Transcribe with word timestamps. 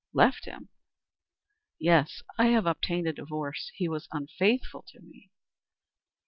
"Left 0.13 0.45
him?" 0.45 0.69
"Yes. 1.77 2.23
I 2.35 2.47
have 2.47 2.65
obtained 2.65 3.07
a 3.07 3.13
divorce. 3.13 3.71
He 3.75 3.87
was 3.87 4.07
unfaithful 4.11 4.83
to 4.87 4.99
me." 4.99 5.29